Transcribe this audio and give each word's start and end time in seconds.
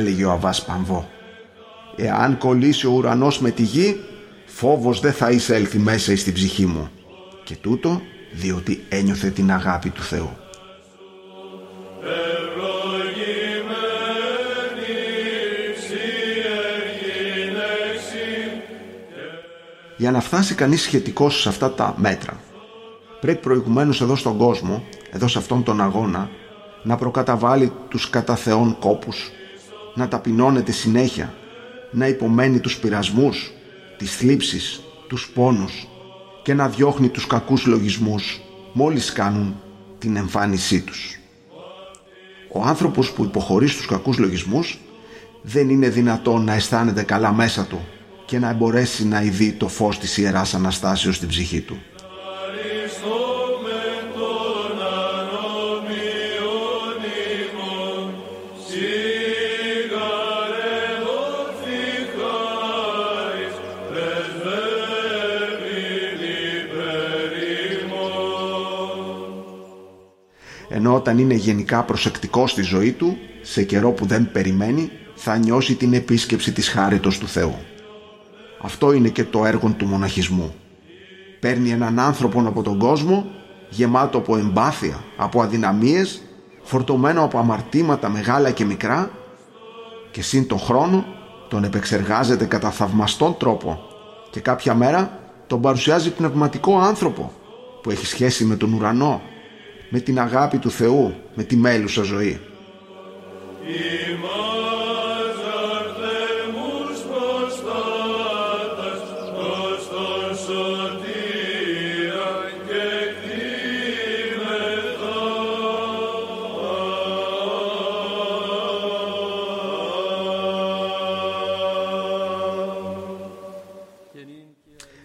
έλεγε 0.00 0.24
ο 0.24 0.30
Αβάς 0.30 0.64
Πανβό. 0.64 1.08
Εάν 1.96 2.38
κολλήσει 2.38 2.86
ο 2.86 2.90
ουρανός 2.90 3.40
με 3.40 3.50
τη 3.50 3.62
γη, 3.62 4.00
φόβος 4.46 5.00
δεν 5.00 5.12
θα 5.12 5.30
εισέλθει 5.30 5.78
μέσα 5.78 6.16
στην 6.16 6.32
ψυχή 6.32 6.66
μου. 6.66 6.90
Και 7.44 7.56
τούτο 7.56 8.00
διότι 8.32 8.84
ένιωθε 8.88 9.30
την 9.30 9.52
αγάπη 9.52 9.90
του 9.90 10.02
Θεού. 10.02 10.30
Για 19.96 20.10
να 20.10 20.20
φτάσει 20.20 20.54
κανείς 20.54 20.82
σχετικός 20.82 21.40
σε 21.40 21.48
αυτά 21.48 21.70
τα 21.70 21.94
μέτρα, 21.96 22.40
πρέπει 23.20 23.40
προηγουμένως 23.40 24.00
εδώ 24.00 24.16
στον 24.16 24.36
κόσμο, 24.36 24.84
εδώ 25.10 25.28
σε 25.28 25.38
αυτόν 25.38 25.62
τον 25.62 25.80
αγώνα, 25.80 26.30
να 26.82 26.96
προκαταβάλει 26.96 27.72
τους 27.88 28.10
κατά 28.10 28.36
Θεόν 28.36 28.76
κόπους, 28.78 29.30
να 29.94 30.08
ταπεινώνεται 30.08 30.72
συνέχεια, 30.72 31.34
να 31.90 32.06
υπομένει 32.06 32.60
τους 32.60 32.78
πειρασμούς, 32.78 33.52
τις 33.96 34.16
θλίψεις, 34.16 34.80
τους 35.08 35.30
πόνους 35.34 35.88
και 36.42 36.54
να 36.54 36.68
διώχνει 36.68 37.08
τους 37.08 37.26
κακούς 37.26 37.66
λογισμούς 37.66 38.40
μόλις 38.72 39.12
κάνουν 39.12 39.60
την 39.98 40.16
εμφάνισή 40.16 40.80
τους. 40.80 41.18
Ο 42.52 42.62
άνθρωπος 42.62 43.12
που 43.12 43.24
υποχωρείς 43.24 43.72
στους 43.72 43.86
κακούς 43.86 44.18
λογισμούς 44.18 44.78
δεν 45.42 45.68
είναι 45.68 45.88
δυνατόν 45.88 46.44
να 46.44 46.54
αισθάνεται 46.54 47.02
καλά 47.02 47.32
μέσα 47.32 47.64
του 47.64 47.80
και 48.26 48.38
να 48.38 48.52
μπορέσει 48.52 49.06
να 49.06 49.22
ειδεί 49.22 49.52
το 49.52 49.68
φως 49.68 49.98
της 49.98 50.16
Ιεράς 50.16 50.54
Αναστάσεως 50.54 51.16
στην 51.16 51.28
ψυχή 51.28 51.60
του. 51.60 51.78
Ενώ 70.72 70.94
όταν 70.94 71.18
είναι 71.18 71.34
γενικά 71.34 71.82
προσεκτικός 71.82 72.50
στη 72.50 72.62
ζωή 72.62 72.92
του, 72.92 73.16
σε 73.42 73.62
καιρό 73.62 73.90
που 73.90 74.06
δεν 74.06 74.32
περιμένει, 74.32 74.90
θα 75.14 75.36
νιώσει 75.36 75.74
την 75.74 75.92
επίσκεψη 75.92 76.52
της 76.52 76.68
χάριτος 76.68 77.18
του 77.18 77.28
Θεού. 77.28 77.54
Αυτό 78.60 78.92
είναι 78.92 79.08
και 79.08 79.24
το 79.24 79.44
έργο 79.44 79.74
του 79.76 79.86
μοναχισμού. 79.86 80.54
Παίρνει 81.40 81.70
έναν 81.70 81.98
άνθρωπο 81.98 82.40
από 82.46 82.62
τον 82.62 82.78
κόσμο, 82.78 83.26
γεμάτο 83.68 84.18
από 84.18 84.36
εμπάθεια, 84.36 85.04
από 85.16 85.42
αδυναμίες, 85.42 86.22
φορτωμένο 86.62 87.24
από 87.24 87.38
αμαρτήματα 87.38 88.08
μεγάλα 88.08 88.50
και 88.50 88.64
μικρά 88.64 89.10
και 90.10 90.22
σύν 90.22 90.46
το 90.46 90.56
χρόνο 90.56 91.04
τον 91.48 91.64
επεξεργάζεται 91.64 92.44
κατά 92.44 92.70
θαυμαστόν 92.70 93.36
τρόπο 93.36 93.78
και 94.30 94.40
κάποια 94.40 94.74
μέρα 94.74 95.18
τον 95.46 95.60
παρουσιάζει 95.60 96.10
πνευματικό 96.10 96.78
άνθρωπο 96.78 97.32
που 97.82 97.90
έχει 97.90 98.06
σχέση 98.06 98.44
με 98.44 98.56
τον 98.56 98.72
ουρανό, 98.72 99.20
με 99.90 100.00
την 100.00 100.20
αγάπη 100.20 100.58
του 100.58 100.70
Θεού, 100.70 101.14
με 101.34 101.42
τη 101.42 101.56
μέλουσα 101.56 102.02
ζωή. 102.02 102.40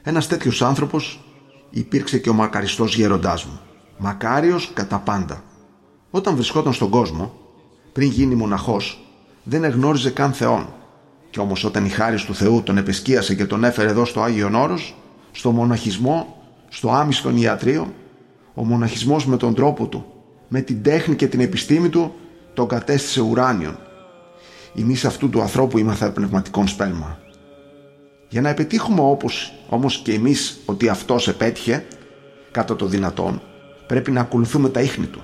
Ένας 0.07 0.27
τέτοιος 0.27 0.61
άνθρωπος 0.61 1.19
υπήρξε 1.69 2.19
και 2.19 2.29
ο 2.29 2.33
μακαριστός 2.33 2.95
γέροντάς 2.95 3.45
μου. 3.45 3.59
Μακάριος 3.97 4.71
κατά 4.73 4.99
πάντα. 4.99 5.43
Όταν 6.11 6.35
βρισκόταν 6.35 6.73
στον 6.73 6.89
κόσμο, 6.89 7.33
πριν 7.91 8.09
γίνει 8.09 8.35
μοναχός, 8.35 8.99
δεν 9.43 9.63
εγνώριζε 9.63 10.09
καν 10.09 10.33
Θεόν. 10.33 10.67
Κι 11.29 11.39
όμως 11.39 11.63
όταν 11.63 11.85
η 11.85 11.89
χάρις 11.89 12.23
του 12.23 12.35
Θεού 12.35 12.63
τον 12.63 12.77
επεσκίασε 12.77 13.35
και 13.35 13.45
τον 13.45 13.63
έφερε 13.63 13.89
εδώ 13.89 14.05
στο 14.05 14.21
Άγιον 14.21 14.55
Όρος, 14.55 14.95
στο 15.31 15.51
μοναχισμό, 15.51 16.43
στο 16.69 16.89
άμυστον 16.91 17.37
ιατρείο, 17.37 17.93
ο 18.53 18.65
μοναχισμός 18.65 19.25
με 19.25 19.37
τον 19.37 19.53
τρόπο 19.53 19.87
του, 19.87 20.05
με 20.47 20.61
την 20.61 20.83
τέχνη 20.83 21.15
και 21.15 21.27
την 21.27 21.39
επιστήμη 21.39 21.89
του, 21.89 22.13
τον 22.53 22.67
κατέστησε 22.67 23.21
ουράνιον. 23.21 23.77
Εμείς 24.77 25.05
αυτού 25.05 25.29
του 25.29 25.41
ανθρώπου 25.41 25.77
ήμαθα 25.77 26.11
πνευματικών 26.11 26.67
σπέλμα. 26.67 27.19
Για 28.29 28.41
να 28.41 28.49
επιτύχουμε 28.49 29.01
όπως 29.01 29.53
όμως 29.69 29.97
και 29.97 30.13
εμείς 30.13 30.59
ότι 30.65 30.89
αυτός 30.89 31.27
επέτυχε, 31.27 31.85
κατά 32.51 32.75
το 32.75 32.85
δυνατόν, 32.85 33.41
πρέπει 33.87 34.11
να 34.11 34.21
ακολουθούμε 34.21 34.69
τα 34.69 34.81
ίχνη 34.81 35.05
του. 35.05 35.21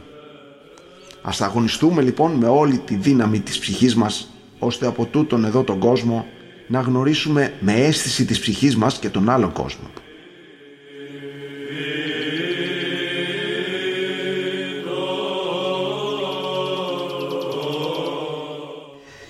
Ας 1.22 1.42
αγωνιστούμε 1.42 2.02
λοιπόν 2.02 2.32
με 2.32 2.48
όλη 2.48 2.78
τη 2.78 2.96
δύναμη 2.96 3.40
της 3.40 3.60
ψυχής 3.60 3.96
μας, 3.96 4.30
ώστε 4.60 4.88
από 4.88 5.06
τούτον 5.06 5.46
εδώ 5.46 5.64
τον 5.64 5.80
κόσμο 5.80 6.26
να 6.68 6.80
γνωρίσουμε 6.80 7.54
με 7.60 7.74
αίσθηση 7.74 8.26
της 8.26 8.40
ψυχής 8.40 8.76
μας 8.76 9.00
και 9.00 9.10
τον 9.10 9.30
άλλον 9.30 9.52
κόσμο. 9.52 9.88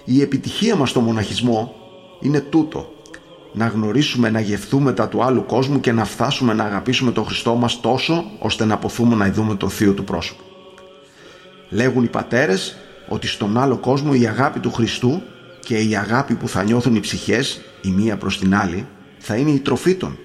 Η 0.06 0.22
επιτυχία 0.22 0.76
μας 0.76 0.90
στο 0.90 1.00
μοναχισμό 1.00 1.76
είναι 2.22 2.40
τούτο 2.40 2.94
να 3.54 3.68
γνωρίσουμε 3.68 4.30
να 4.30 4.40
γευθούμε 4.40 4.94
τα 4.94 5.08
του 5.08 5.24
άλλου 5.24 5.46
κόσμου 5.46 5.80
και 5.80 5.92
να 5.92 6.06
φτάσουμε 6.06 6.54
να 6.54 6.64
αγαπήσουμε 6.64 7.12
τον 7.12 7.26
Χριστό 7.26 7.56
μας 7.56 7.80
τόσο 7.80 8.26
ώστε 8.40 8.66
να 8.66 8.74
αποθούμε 8.74 9.16
να 9.16 9.26
ειδούμε 9.26 9.56
το 9.56 9.70
θείο 9.70 9.94
του 9.94 10.04
πρόσωπο. 10.04 10.42
Λέγουν 11.70 12.04
οι 12.04 12.08
πατέρες 12.08 12.76
ότι 13.08 13.28
στον 13.28 13.58
άλλο 13.58 13.78
κόσμο 13.78 14.12
η 14.14 14.28
αγάπη 14.28 14.60
του 14.60 14.72
Χριστού 14.72 15.22
και 15.60 15.78
η 15.78 15.96
αγάπη 15.96 16.34
που 16.36 16.48
θα 16.48 16.64
νιώθουν 16.64 16.96
οι 16.96 17.00
ψυχές 17.00 17.62
η 17.82 17.90
μία 17.90 18.18
προς 18.18 18.40
την 18.40 18.56
άλλη 18.56 18.88
θα 19.18 19.36
είναι 19.36 19.52
η 19.52 19.60
τροφή 19.60 19.96
των. 19.96 20.18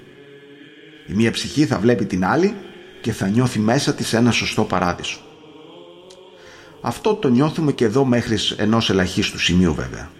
Η 1.06 1.12
μία 1.14 1.30
ψυχή 1.30 1.66
θα 1.66 1.78
βλέπει 1.78 2.04
την 2.04 2.24
άλλη 2.24 2.54
και 3.00 3.12
θα 3.12 3.28
νιώθει 3.28 3.58
μέσα 3.58 3.94
της 3.94 4.12
ένα 4.12 4.30
σωστό 4.30 4.64
παράδεισο. 4.64 5.18
Αυτό 6.80 7.14
το 7.14 7.28
νιώθουμε 7.28 7.72
και 7.72 7.84
εδώ 7.84 8.04
μέχρι 8.04 8.36
ενός 8.56 8.90
ελαχίστου 8.90 9.38
σημείου 9.38 9.74
βέβαια. 9.74 10.10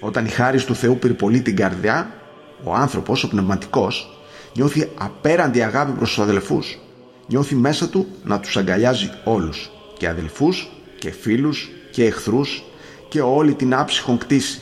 Όταν 0.00 0.24
η 0.24 0.28
χάρη 0.28 0.62
του 0.62 0.74
Θεού 0.74 0.98
πυρπολεί 0.98 1.40
την 1.40 1.56
καρδιά 1.56 2.19
ο 2.64 2.74
άνθρωπος, 2.74 3.24
ο 3.24 3.28
πνευματικός, 3.28 4.20
νιώθει 4.54 4.90
απέραντη 4.98 5.62
αγάπη 5.62 5.92
προς 5.92 6.08
τους 6.08 6.18
αδελφούς. 6.18 6.78
Νιώθει 7.26 7.54
μέσα 7.54 7.88
του 7.88 8.06
να 8.24 8.40
τους 8.40 8.56
αγκαλιάζει 8.56 9.10
όλους, 9.24 9.70
και 9.98 10.08
αδελφούς, 10.08 10.68
και 10.98 11.10
φίλους, 11.10 11.70
και 11.90 12.04
εχθρούς, 12.04 12.62
και 13.08 13.20
όλη 13.20 13.54
την 13.54 13.74
άψυχον 13.74 14.18
κτήση. 14.18 14.60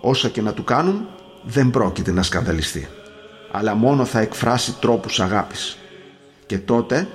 Όσα 0.00 0.28
και 0.28 0.42
να 0.42 0.52
του 0.52 0.64
κάνουν, 0.64 1.08
δεν 1.42 1.70
πρόκειται 1.70 2.12
να 2.12 2.22
σκανδαλιστεί, 2.22 2.88
αλλά 3.52 3.74
μόνο 3.74 4.04
θα 4.04 4.20
εκφράσει 4.20 4.76
τρόπους 4.80 5.20
αγάπης. 5.20 5.78
Και 6.46 6.58
τότε 6.58 7.08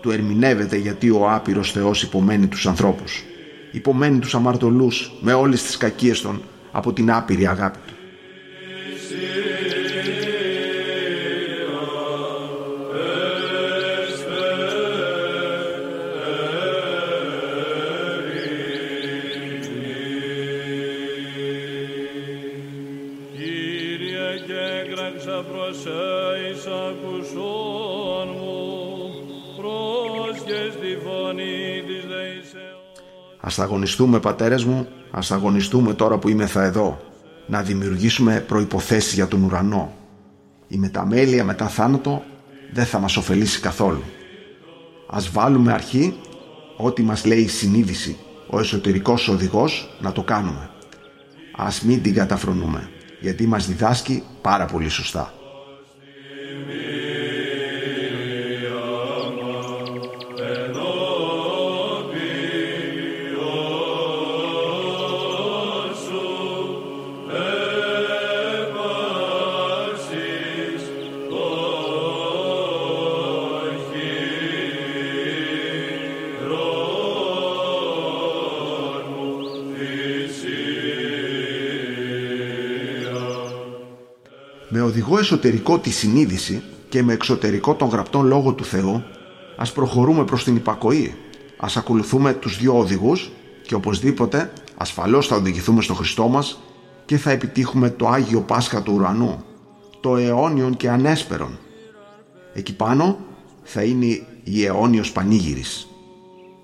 του 0.00 0.10
ερμηνεύεται 0.10 0.76
γιατί 0.76 1.10
ο 1.10 1.30
άπειρος 1.30 1.72
Θεός 1.72 2.02
υπομένει 2.02 2.46
τους 2.46 2.66
ανθρώπους. 2.66 3.24
Υπομένει 3.72 4.18
τους 4.18 4.34
αμαρτωλούς 4.34 5.12
με 5.20 5.32
όλες 5.32 5.62
τις 5.62 5.76
κακίες 5.76 6.20
των 6.20 6.42
από 6.72 6.92
την 6.92 7.12
άπειρη 7.12 7.46
αγάπη 7.46 7.78
τους. 7.86 7.89
Ας 33.40 33.58
αγωνιστούμε 33.58 34.20
πατέρες 34.20 34.64
μου, 34.64 34.88
ας 35.10 35.30
αγωνιστούμε 35.30 35.94
τώρα 35.94 36.18
που 36.18 36.28
είμαι 36.28 36.46
θα 36.46 36.64
εδώ, 36.64 37.00
να 37.46 37.62
δημιουργήσουμε 37.62 38.40
προϋποθέσεις 38.40 39.14
για 39.14 39.28
τον 39.28 39.42
ουρανό. 39.42 39.92
Η 40.68 40.76
μεταμέλεια 40.76 41.44
μετά 41.44 41.68
θάνατο 41.68 42.22
δεν 42.72 42.84
θα 42.84 42.98
μας 42.98 43.16
ωφελήσει 43.16 43.60
καθόλου. 43.60 44.02
Ας 45.06 45.30
βάλουμε 45.30 45.72
αρχή 45.72 46.16
ό,τι 46.76 47.02
μας 47.02 47.24
λέει 47.24 47.40
η 47.40 47.48
συνείδηση, 47.48 48.16
ο 48.46 48.58
εσωτερικός 48.58 49.28
οδηγός, 49.28 49.96
να 50.00 50.12
το 50.12 50.22
κάνουμε. 50.22 50.70
Ας 51.56 51.82
μην 51.82 52.02
την 52.02 52.14
καταφρονούμε, 52.14 52.90
γιατί 53.20 53.46
μας 53.46 53.66
διδάσκει 53.66 54.22
πάρα 54.42 54.66
πολύ 54.66 54.88
σωστά. 54.88 55.39
Οδηγό 84.78 85.18
εσωτερικό 85.18 85.78
τη 85.78 85.90
συνείδηση 85.90 86.62
και 86.88 87.02
με 87.02 87.12
εξωτερικό 87.12 87.74
τον 87.74 87.88
γραπτόν 87.88 88.26
λόγο 88.26 88.52
του 88.52 88.64
Θεού, 88.64 89.04
ας 89.56 89.72
προχωρούμε 89.72 90.24
προς 90.24 90.44
την 90.44 90.56
υπακοή. 90.56 91.14
Ας 91.56 91.76
ακολουθούμε 91.76 92.32
τους 92.32 92.58
δύο 92.58 92.78
οδηγούς 92.78 93.30
και 93.66 93.74
οπωσδήποτε 93.74 94.52
ασφαλώς 94.76 95.26
θα 95.26 95.36
οδηγηθούμε 95.36 95.82
στο 95.82 95.94
Χριστό 95.94 96.28
μας 96.28 96.60
και 97.04 97.16
θα 97.16 97.30
επιτύχουμε 97.30 97.90
το 97.90 98.08
Άγιο 98.08 98.40
Πάσχα 98.40 98.82
του 98.82 98.92
ουρανού, 98.94 99.44
το 100.00 100.16
αιώνιον 100.16 100.76
και 100.76 100.90
ανέσπερον. 100.90 101.58
Εκεί 102.52 102.74
πάνω 102.76 103.18
θα 103.62 103.82
είναι 103.82 104.06
η 104.44 104.64
αιώνιος 104.64 105.12
πανήγυρης. 105.12 105.86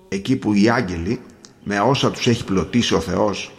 Εκεί 0.09 0.35
που 0.35 0.53
οι 0.53 0.69
άγγελοι, 0.69 1.21
με 1.63 1.79
όσα 1.79 2.11
τους 2.11 2.27
έχει 2.27 2.43
πλωτίσει 2.43 2.93
ο 2.93 2.99
Θεός, 2.99 3.51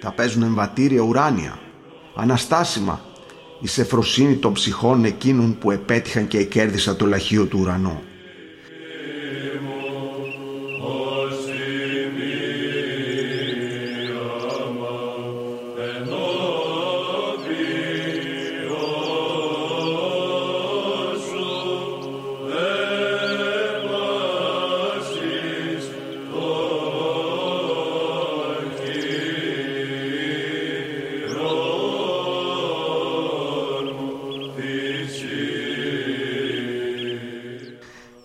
θα 0.00 0.12
παίζουν 0.12 0.42
εμβατήρια 0.42 1.00
ουράνια, 1.00 1.58
αναστάσιμα, 2.14 3.00
η 3.60 3.66
σεφροσύνη 3.68 4.36
των 4.36 4.52
ψυχών 4.52 5.04
εκείνων 5.04 5.58
που 5.58 5.70
επέτυχαν 5.70 6.28
και 6.28 6.38
εκέρδισαν 6.38 6.96
το 6.96 7.06
λαχείο 7.06 7.44
του 7.46 7.58
ουρανού. 7.60 8.02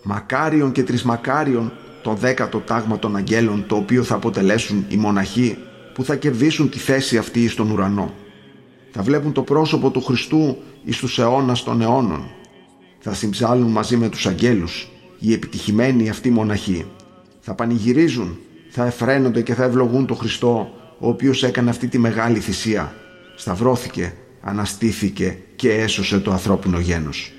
Μακάριον 0.02 0.72
και 0.72 0.82
τρισμακάριον 0.82 1.72
το 2.02 2.14
δέκατο 2.14 2.58
τάγμα 2.58 2.98
των 2.98 3.16
αγγέλων 3.16 3.64
το 3.66 3.76
οποίο 3.76 4.02
θα 4.02 4.14
αποτελέσουν 4.14 4.84
οι 4.88 4.96
μοναχοί 4.96 5.58
που 5.94 6.04
θα 6.04 6.16
κερδίσουν 6.16 6.70
τη 6.70 6.78
θέση 6.78 7.18
αυτή 7.18 7.48
στον 7.48 7.70
ουρανό. 7.70 8.14
Θα 8.90 9.02
βλέπουν 9.02 9.32
το 9.32 9.42
πρόσωπο 9.42 9.90
του 9.90 10.00
Χριστού 10.00 10.56
εις 10.84 10.96
τους 10.96 11.18
αιώνας 11.18 11.62
των 11.62 11.80
αιώνων. 11.80 12.30
Θα 12.98 13.14
συμψάλουν 13.14 13.70
μαζί 13.70 13.96
με 13.96 14.08
τους 14.08 14.26
αγγέλους, 14.26 14.88
οι 15.18 15.32
επιτυχημένοι 15.32 16.08
αυτοί 16.08 16.30
μοναχοί. 16.30 16.86
Θα 17.40 17.54
πανηγυρίζουν, 17.54 18.38
θα 18.70 18.86
εφραίνονται 18.86 19.42
και 19.42 19.54
θα 19.54 19.64
ευλογούν 19.64 20.06
τον 20.06 20.16
Χριστό, 20.16 20.72
ο 20.98 21.08
οποίος 21.08 21.42
έκανε 21.42 21.70
αυτή 21.70 21.88
τη 21.88 21.98
μεγάλη 21.98 22.38
θυσία. 22.38 22.94
Σταυρώθηκε, 23.36 24.14
αναστήθηκε 24.40 25.38
και 25.56 25.72
έσωσε 25.72 26.18
το 26.18 26.32
ανθρώπινο 26.32 26.78
γένος. 26.78 27.32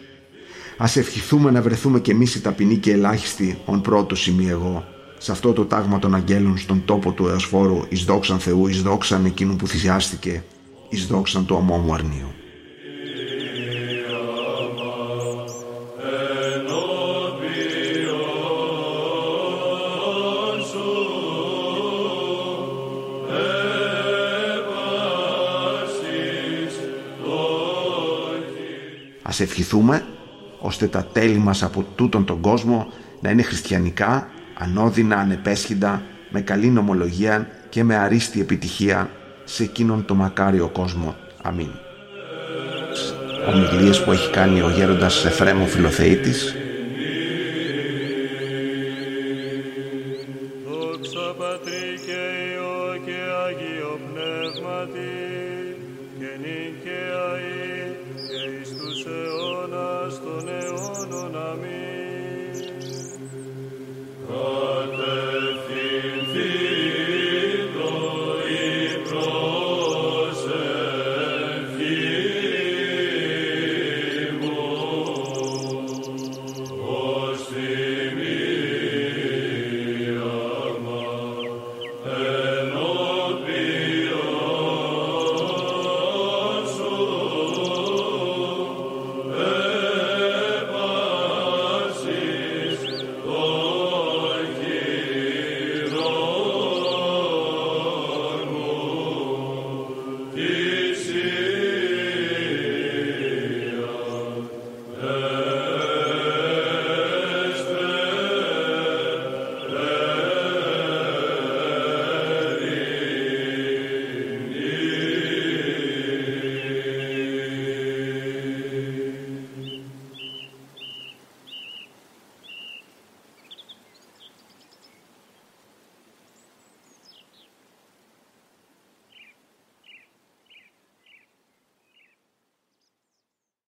Ας 0.78 0.96
ευχηθούμε 0.96 1.52
να 1.52 1.62
βρεθούμε 1.62 2.00
κι 2.00 2.12
εμείς 2.12 2.36
οι 2.36 2.42
ταπεινοί 2.42 2.76
και 2.78 2.92
ελάχιστοι, 2.92 3.58
ον 3.66 3.82
πρώτο 3.82 4.16
σημείο 4.16 4.50
εγώ, 4.50 4.86
σε 5.18 5.32
αυτό 5.32 5.54
το 5.54 5.66
τάγμα 5.66 6.00
των 6.00 6.16
αγγέλων 6.16 6.58
στον 6.58 6.86
τόπο 6.86 7.12
του 7.12 7.28
Εωσφόρου, 7.28 7.80
εις 7.90 8.04
δόξαν 8.04 8.40
Θεού, 8.40 8.68
εις 8.68 8.82
δόξαν 8.82 9.26
εκείνου 9.26 9.56
που 9.56 9.68
θυσιάστηκε, 9.68 10.44
εις 10.90 11.08
δόξαν 11.08 11.46
του 11.46 11.56
αμόμου 11.56 11.94
αρνίου. 11.94 12.34
Ας 29.22 29.40
ευχηθούμε 29.40 30.06
ώστε 30.66 30.88
τα 30.88 31.06
τέλη 31.06 31.38
μας 31.38 31.64
από 31.64 31.86
τούτον 31.96 32.26
τον 32.26 32.40
κόσμο 32.42 32.88
να 33.20 33.30
είναι 33.30 33.42
χριστιανικά, 33.42 34.30
ανώδυνα, 34.58 35.16
ανεπέσχυντα, 35.16 36.02
με 36.30 36.42
καλή 36.42 36.68
νομολογία 36.68 37.48
και 37.70 37.84
με 37.84 37.96
αρίστη 37.96 38.40
επιτυχία 38.40 39.10
σε 39.44 39.64
εκείνον 39.64 40.06
το 40.06 40.16
μακάριο 40.16 40.68
κόσμο. 40.68 41.16
Αμήν. 41.42 41.70
Ομιλίες 43.54 44.04
που 44.04 44.12
έχει 44.12 44.30
κάνει 44.30 44.62
ο 44.62 44.70
γέροντας 44.70 45.26
Εφρέμου 45.26 45.68
Φιλοθεήτης 45.68 46.56